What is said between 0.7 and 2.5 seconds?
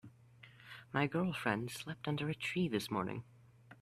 My girlfriend slept under a